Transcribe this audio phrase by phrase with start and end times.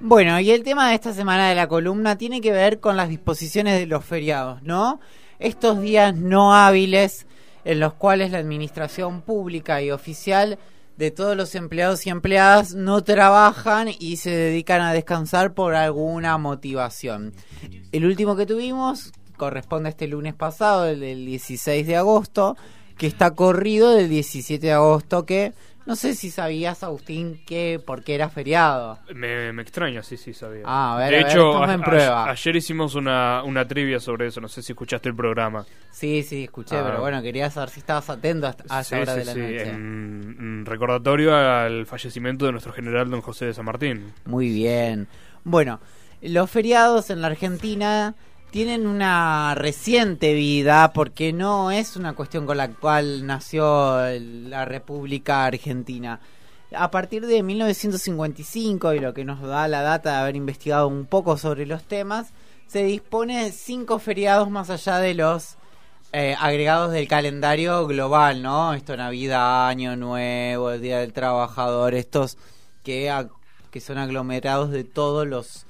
[0.00, 3.08] Bueno, y el tema de esta semana de la columna tiene que ver con las
[3.08, 5.00] disposiciones de los feriados, ¿no?
[5.38, 7.26] Estos días no hábiles
[7.64, 10.58] en los cuales la administración pública y oficial
[10.96, 16.38] de todos los empleados y empleadas no trabajan y se dedican a descansar por alguna
[16.38, 17.32] motivación.
[17.92, 22.56] El último que tuvimos corresponde a este lunes pasado, el del 16 de agosto,
[22.96, 25.52] que está corrido del 17 de agosto, que
[25.86, 28.98] no sé si sabías, Agustín, que por qué era feriado.
[29.14, 30.62] Me, me extraña, sí, sí, sabía.
[30.66, 32.30] Ah, a ver, de a ver, hecho, a- en a- prueba.
[32.30, 35.64] ayer hicimos una, una trivia sobre eso, no sé si escuchaste el programa.
[35.92, 36.82] Sí, sí, escuché, Ah.
[36.84, 39.40] pero bueno, quería saber si estabas atento a esa Sí, hora sí, de la sí,
[39.40, 39.68] noche.
[39.70, 44.12] en- en recordatorio al fallecimiento de nuestro general don José de San Martín.
[44.24, 45.08] Muy bien.
[45.44, 45.80] Bueno,
[46.20, 48.14] los feriados en la Argentina
[48.50, 55.44] tienen una reciente vida porque no es una cuestión con la cual nació la República
[55.44, 56.20] Argentina.
[56.74, 61.06] A partir de 1955 y lo que nos da la data de haber investigado un
[61.06, 62.32] poco sobre los temas,
[62.66, 65.56] se dispone de cinco feriados más allá de los
[66.12, 68.74] eh, agregados del calendario global, ¿no?
[68.74, 72.38] Esto Navidad, Año Nuevo, el Día del Trabajador, estos
[72.82, 73.12] que,
[73.70, 75.65] que son aglomerados de todos los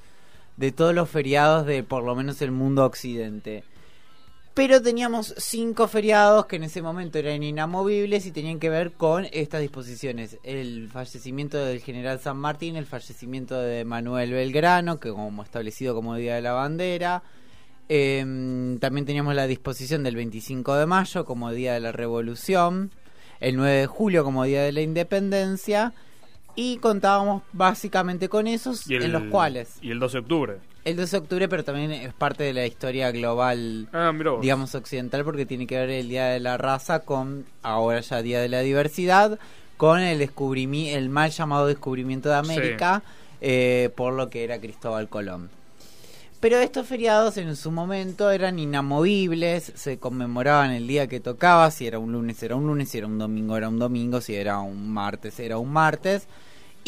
[0.56, 3.64] de todos los feriados de por lo menos el mundo occidente.
[4.56, 9.26] Pero teníamos cinco feriados que en ese momento eran inamovibles y tenían que ver con
[9.32, 10.38] estas disposiciones.
[10.44, 16.14] El fallecimiento del general San Martín, el fallecimiento de Manuel Belgrano, que como establecido como
[16.14, 17.22] Día de la Bandera.
[17.90, 22.92] Em, también teníamos la disposición del 25 de mayo como Día de la Revolución.
[23.40, 25.92] El 9 de julio como Día de la Independencia.
[26.56, 30.56] Y contábamos básicamente con esos, el, en los cuales Y el 12 de octubre.
[30.84, 35.22] el 12 de octubre, pero también es parte de la historia global, Ah, digamos, occidental,
[35.24, 38.60] porque tiene que ver el Día de la Raza con, ahora ya Día de la
[38.60, 39.38] Diversidad,
[39.76, 43.02] con el descubrimi el mal llamado descubrimiento de América,
[43.42, 45.50] eh, por lo que era Cristóbal Colón.
[46.40, 51.86] Pero estos feriados en su momento eran inamovibles, se conmemoraban el día que tocaba, si
[51.86, 54.60] era un lunes era un lunes, si era un domingo era un domingo, si era
[54.60, 56.26] un martes era un martes.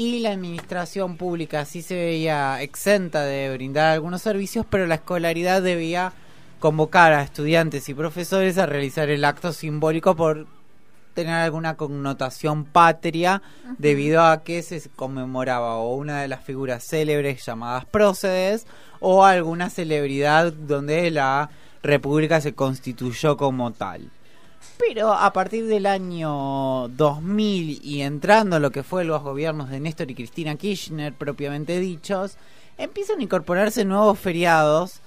[0.00, 5.60] Y la administración pública sí se veía exenta de brindar algunos servicios, pero la escolaridad
[5.60, 6.12] debía
[6.60, 10.46] convocar a estudiantes y profesores a realizar el acto simbólico por
[11.14, 13.42] tener alguna connotación patria
[13.76, 18.68] debido a que se conmemoraba o una de las figuras célebres llamadas prócedes
[19.00, 21.50] o alguna celebridad donde la
[21.82, 24.12] república se constituyó como tal.
[24.78, 29.80] Pero a partir del año 2000 y entrando a lo que fue los gobiernos de
[29.80, 32.36] Néstor y Cristina Kirchner propiamente dichos,
[32.76, 35.00] empiezan a incorporarse nuevos feriados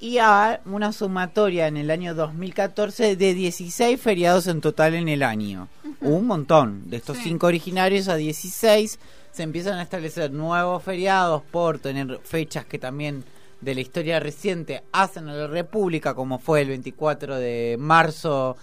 [0.00, 5.22] y a una sumatoria en el año 2014 de 16 feriados en total en el
[5.22, 5.68] año.
[6.00, 6.90] Un montón.
[6.90, 7.24] De estos Sí.
[7.24, 8.98] cinco originarios a 16
[9.32, 13.24] se empiezan a establecer nuevos feriados por tener fechas que también
[13.60, 18.56] de la historia reciente hacen a la República, como fue el 24 de marzo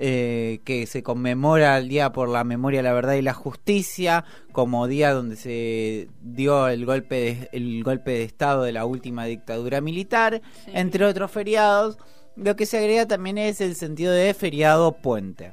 [0.00, 4.86] eh, que se conmemora el Día por la Memoria, la Verdad y la Justicia, como
[4.86, 9.80] día donde se dio el golpe de, el golpe de Estado de la última dictadura
[9.80, 10.70] militar, Sí.
[10.74, 11.98] entre otros feriados.
[12.36, 15.52] Lo que se agrega también es el sentido de feriado puente,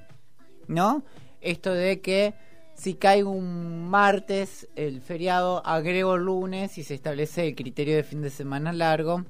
[0.67, 1.03] ¿no?
[1.41, 2.35] Esto de que
[2.75, 8.22] si cae un martes el feriado, agrego lunes y se establece el criterio de fin
[8.22, 9.23] de semana largo,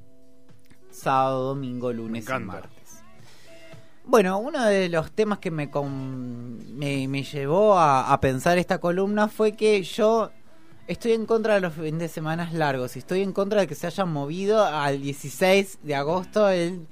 [0.90, 2.75] sábado, domingo, lunes y martes.
[4.08, 8.78] Bueno, uno de los temas que me, con- me, me llevó a, a pensar esta
[8.80, 10.32] columna fue que yo
[10.88, 13.74] estoy en contra de los fines de semana largos y estoy en contra de que
[13.76, 16.86] se haya movido al 16 de agosto el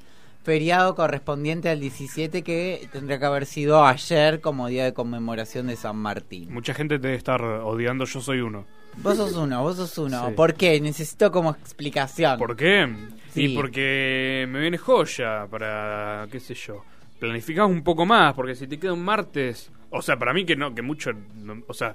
[0.43, 5.75] feriado correspondiente al 17 que tendría que haber sido ayer como día de conmemoración de
[5.75, 6.51] San Martín.
[6.51, 8.65] Mucha gente te debe estar odiando, yo soy uno.
[8.97, 10.27] Vos sos uno, vos sos uno.
[10.29, 10.33] Sí.
[10.35, 10.81] ¿Por qué?
[10.81, 12.37] Necesito como explicación.
[12.39, 12.93] ¿Por qué?
[13.33, 13.45] Sí.
[13.45, 16.83] Y porque me viene joya para, qué sé yo,
[17.25, 20.55] planificás un poco más, porque si te queda un martes, o sea, para mí que
[20.55, 21.11] no, que mucho,
[21.43, 21.93] no- o sea,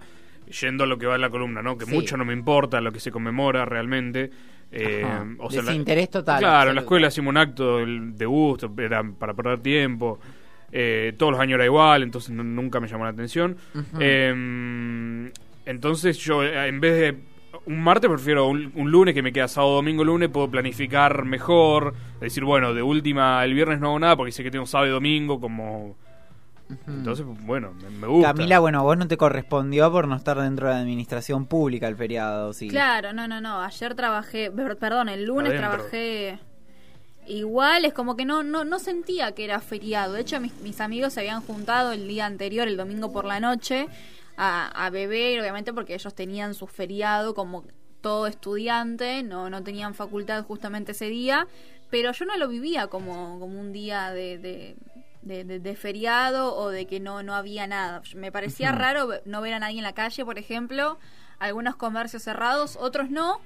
[0.61, 1.77] yendo a lo que va en la columna, ¿no?
[1.77, 1.93] Que Sí.
[1.95, 4.31] mucho no me importa lo que se conmemora realmente.
[4.71, 5.03] eh,
[5.39, 6.41] o sea, la- Desinterés total.
[6.41, 10.19] Claro, en la escuela hacíamos un acto de gusto, era para perder tiempo.
[10.71, 13.57] eh, todos los años era igual, entonces nunca me llamó la atención.
[13.99, 15.31] Eh,
[15.65, 17.17] entonces yo, eh, en vez de
[17.69, 21.95] un martes, prefiero un, un lunes que me queda sábado, domingo, lunes, puedo planificar mejor.
[22.21, 24.93] Decir, bueno, de última, el viernes no hago nada porque sé que tengo sábado y
[24.93, 25.97] domingo, como...
[26.87, 28.35] Entonces, bueno, me, me gusta.
[28.35, 31.97] Camila, bueno, vos no te correspondió por no estar dentro de la administración pública el
[31.97, 32.69] feriado, sí.
[32.69, 33.63] Claro, no, no, no.
[33.63, 35.71] Ayer trabajé, per- perdón, el lunes Adentro.
[35.77, 36.39] trabajé
[37.27, 37.87] igual.
[37.87, 40.13] Es como que no, no, no sentía que era feriado.
[40.13, 43.41] De hecho, mis, mis amigos se habían juntado el día anterior, el domingo por la
[43.41, 43.87] noche,
[44.39, 47.65] a, a beber, obviamente porque ellos tenían su feriado como
[48.01, 51.49] todo estudiante, no, no tenían facultad justamente ese día,
[51.91, 56.87] pero yo no lo vivía como, como un día de, de, de, feriado o de
[56.87, 58.03] que no, no había nada.
[58.15, 60.99] Me parecía raro no ver a nadie en la calle, por ejemplo,
[61.41, 63.41] algunos comercios cerrados, otros no,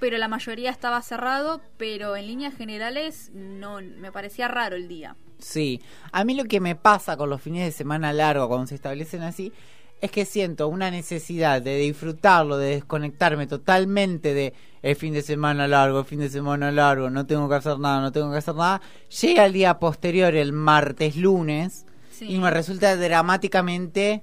[0.00, 5.14] pero la mayoría estaba cerrado, pero en líneas generales no, me parecía raro el día.
[5.38, 8.74] Sí, a mí lo que me pasa con los fines de semana largos, cuando se
[8.74, 9.52] establecen así,
[10.00, 15.66] es que siento una necesidad de disfrutarlo, de desconectarme totalmente de el fin de semana
[15.66, 18.54] largo, el fin de semana largo, no tengo que hacer nada, no tengo que hacer
[18.54, 18.80] nada.
[19.20, 21.84] Llega el día posterior, el martes, lunes,
[22.20, 24.22] y me resulta dramáticamente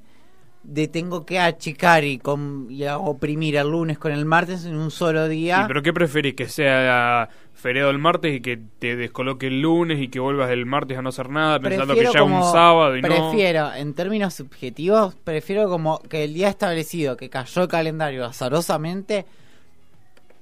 [0.66, 4.92] de tengo que achicar y, con, y oprimir el lunes con el martes en un
[4.92, 5.66] solo día.
[5.68, 6.34] ¿Pero qué preferís?
[6.34, 10.66] ¿Que sea feriado el martes y que te descoloque el lunes y que vuelvas el
[10.66, 14.34] martes a no hacer nada pensando que ya es un sábado y prefiero, en términos
[14.34, 19.26] subjetivos, prefiero como que el día establecido que cayó el calendario azarosamente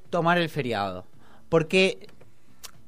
[0.10, 1.06] tomar el feriado.
[1.50, 2.10] Porque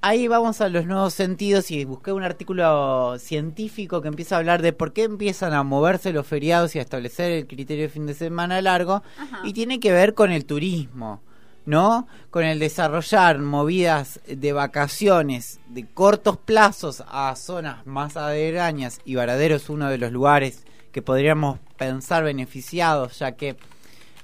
[0.05, 4.61] ahí vamos a los nuevos sentidos y busqué un artículo científico que empieza a hablar
[4.61, 8.05] de por qué empiezan a moverse los feriados y a establecer el criterio de fin
[8.05, 9.01] de semana largo
[9.43, 11.23] y tiene que ver con el turismo,
[11.65, 12.07] ¿no?
[12.29, 19.55] Con el desarrollar movidas de vacaciones de cortos plazos a zonas más aderañas y Varadero
[19.55, 23.57] es uno de los lugares que podríamos pensar beneficiados ya que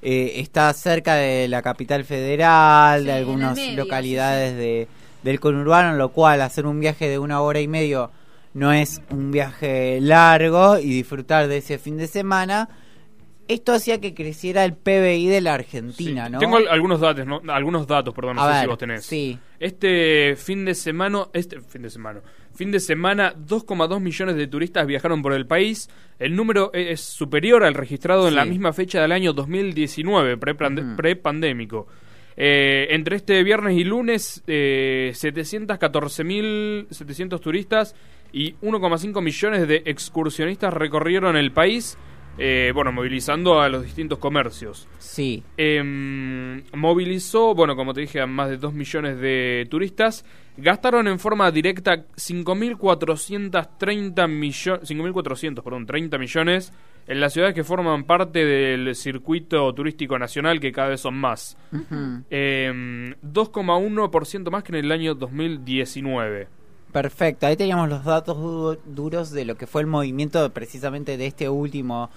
[0.03, 4.87] eh, está cerca de la capital federal, de algunas localidades de
[5.23, 8.11] del conurbano, lo cual hacer un viaje de una hora y medio
[8.53, 12.69] no es un viaje largo y disfrutar de ese fin de semana.
[13.47, 16.39] Esto hacía que creciera el PBI de la Argentina, ¿no?
[16.39, 17.41] Tengo algunos datos, ¿no?
[17.47, 19.05] algunos datos, perdón, no sé si vos tenés.
[19.05, 19.37] Sí.
[19.59, 22.21] Este fin de semana, este fin de semana,
[22.53, 25.89] fin de semana, 2,2 millones de turistas viajaron por el país.
[26.17, 31.87] El número es superior al registrado en la misma fecha del año 2019, pre-pandémico.
[32.37, 37.95] Eh, entre este viernes y lunes, eh, 714.700 turistas
[38.31, 41.97] y 1,5 millones de excursionistas recorrieron el país.
[42.37, 44.87] Eh, bueno, movilizando a los distintos comercios.
[44.99, 45.43] Sí.
[45.57, 50.23] Em, movilizó, bueno, como te dije, a más de 2 millones de turistas.
[50.55, 56.71] Gastaron en forma directa 5.430 millones, 5.400, perdón, 30 millones
[57.07, 61.57] en las ciudades que forman parte del circuito turístico nacional, que cada vez son más.
[61.71, 66.47] 2,1% em, más que en el año 2019.
[66.91, 68.37] Perfecto, ahí teníamos los datos
[68.85, 72.09] duros de lo que fue el movimiento precisamente de este último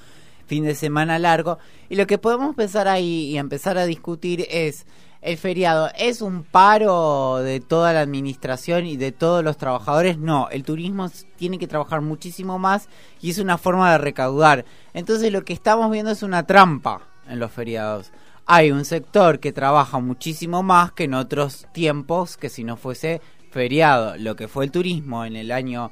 [0.47, 1.59] fin de semana largo.
[1.89, 4.87] Y lo que podemos pensar ahí y empezar a discutir es,
[5.25, 10.19] ¿el feriado es un paro de toda la administración y de todos los trabajadores?
[10.19, 12.91] No, el turismo tiene que trabajar muchísimo más
[13.23, 14.67] y es una forma de recaudar.
[14.93, 18.13] Entonces lo que estamos viendo es una trampa en los feriados.
[18.45, 23.23] Hay un sector que trabaja muchísimo más que en otros tiempos que si no fuese
[23.51, 25.91] feriado, lo que fue el turismo en el año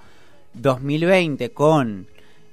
[0.52, 2.06] 2020 con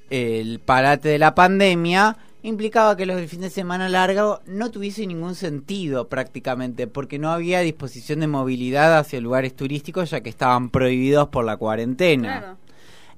[0.10, 5.06] el parate de la pandemia, implicaba que los del fin de semana largo no tuviese
[5.06, 10.70] ningún sentido prácticamente, porque no había disposición de movilidad hacia lugares turísticos ya que estaban
[10.70, 12.58] prohibidos por la cuarentena.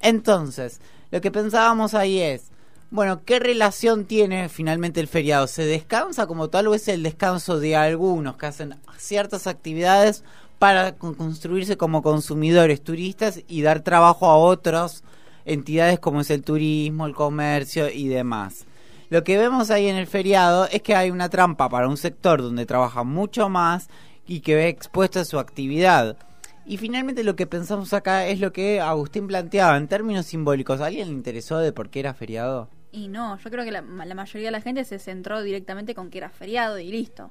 [0.02, 0.82] Entonces,
[1.12, 2.52] lo que pensábamos ahí es,
[2.90, 5.48] bueno, ¿qué relación tiene finalmente el feriado?
[5.48, 10.24] ¿Se descansa como tal o es el descanso de algunos que hacen ciertas actividades
[10.60, 15.04] para construirse como consumidores turistas y dar trabajo a otras
[15.46, 18.66] entidades como es el turismo, el comercio y demás.
[19.12, 22.42] Lo que vemos ahí en el feriado es que hay una trampa para un sector
[22.42, 23.90] donde trabaja mucho más
[24.26, 26.18] y que ve expuesta su actividad.
[26.66, 30.82] Y finalmente lo que pensamos acá es lo que Agustín planteaba en términos simbólicos.
[30.82, 32.70] ¿A alguien le interesó de por qué era feriado?
[32.92, 36.10] Y no, yo creo que la, la mayoría de la gente se centró directamente con
[36.10, 37.30] que era feriado y listo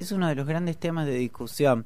[0.00, 1.84] es uno de los grandes temas de discusión.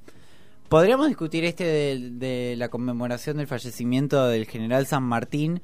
[0.69, 1.65] Podríamos discutir este
[1.99, 5.61] de, la conmemoración del fallecimiento del general San Martín,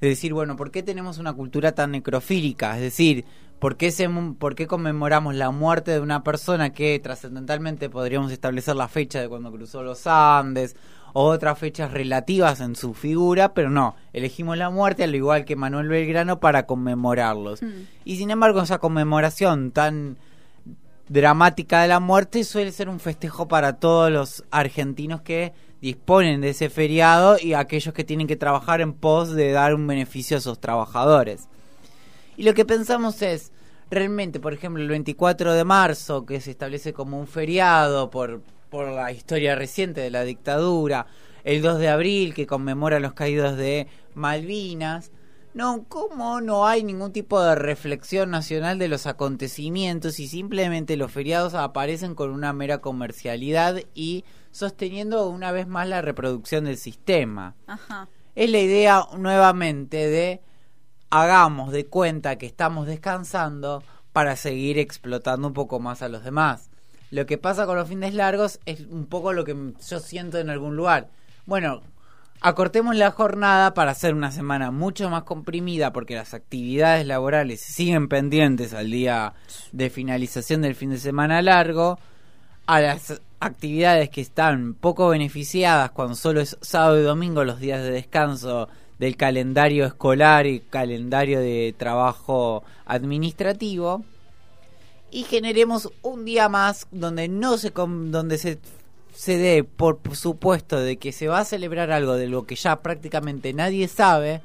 [0.00, 2.76] de decir, bueno, ¿por qué tenemos una cultura tan necrofílica?
[2.76, 3.24] Es decir,
[3.58, 8.76] ¿por qué, se, ¿por qué conmemoramos la muerte de una persona que trascendentalmente podríamos establecer
[8.76, 10.76] la fecha de cuando cruzó los Andes
[11.14, 15.54] o otras fechas relativas en su figura, pero no, elegimos la muerte al igual que
[15.54, 17.62] Manuel Belgrano para conmemorarlos.
[17.62, 17.66] Mm.
[18.04, 20.18] Y sin embargo, esa conmemoración tan
[21.08, 25.52] dramática de la muerte suele ser un festejo para todos los argentinos que
[25.84, 29.86] disponen de ese feriado y aquellos que tienen que trabajar en pos de dar un
[29.86, 31.46] beneficio a esos trabajadores.
[32.38, 33.52] Y lo que pensamos es,
[33.90, 38.88] realmente, por ejemplo, el 24 de marzo, que se establece como un feriado por, por
[38.88, 41.06] la historia reciente de la dictadura,
[41.44, 45.10] el 2 de abril, que conmemora los caídos de Malvinas,
[45.54, 51.12] no, ¿cómo no hay ningún tipo de reflexión nacional de los acontecimientos y simplemente los
[51.12, 57.54] feriados aparecen con una mera comercialidad y sosteniendo una vez más la reproducción del sistema?
[57.68, 58.08] Ajá.
[58.34, 60.40] Es la idea nuevamente de
[61.10, 66.68] hagamos de cuenta que estamos descansando para seguir explotando un poco más a los demás.
[67.12, 70.50] Lo que pasa con los fines largos es un poco lo que yo siento en
[70.50, 71.10] algún lugar.
[71.46, 71.82] Bueno,
[72.44, 78.06] acortemos la jornada para hacer una semana mucho más comprimida porque las actividades laborales siguen
[78.06, 79.32] pendientes al día
[79.72, 81.98] de finalización del fin de semana largo.
[82.66, 87.82] A las actividades que están poco beneficiadas cuando solo es sábado y domingo los días
[87.82, 94.04] de descanso del calendario escolar y calendario de trabajo administrativo
[95.10, 98.58] y generemos un día más donde no se donde se
[99.14, 102.82] se dé por supuesto de que se va a celebrar algo de lo que ya
[102.82, 104.42] prácticamente nadie sabe,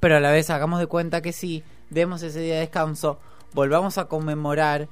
[0.00, 3.20] pero a la vez hagamos de cuenta que sí, demos ese día de descanso,
[3.54, 4.88] volvamos a conmemorar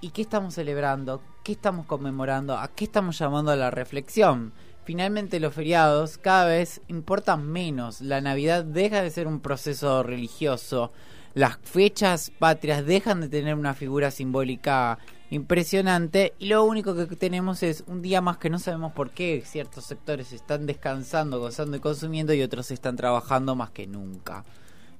[0.00, 1.22] ¿Y qué estamos celebrando?
[1.42, 2.56] ¿Qué estamos conmemorando?
[2.56, 4.52] ¿A qué estamos llamando a la reflexión?
[4.84, 8.02] Finalmente los feriados cada vez importan menos.
[8.02, 10.92] La Navidad deja de ser un proceso religioso.
[11.32, 14.98] Las fechas patrias dejan de tener una figura simbólica
[15.30, 19.42] impresionante y lo único que tenemos es un día más que no sabemos por qué
[19.44, 24.44] ciertos sectores están descansando, gozando y consumiendo y otros están trabajando más que nunca.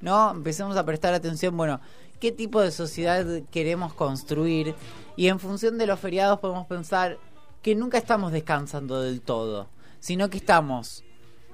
[0.01, 0.31] ¿No?
[0.31, 1.81] Empecemos a prestar atención, bueno,
[2.21, 4.75] qué tipo de sociedad queremos construir
[5.17, 7.19] y en función de los feriados podemos pensar
[7.63, 9.69] que nunca estamos descansando del todo,
[10.01, 11.03] sino que estamos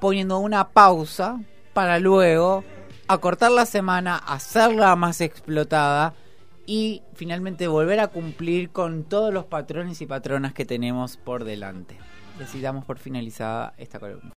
[0.01, 1.41] poniendo una pausa
[1.73, 2.65] para luego
[3.07, 6.15] acortar la semana, hacerla más explotada
[6.67, 11.97] y finalmente volver a cumplir con todos los patrones y patronas que tenemos por delante.
[12.39, 14.31] Decidamos por finalizada esta columna.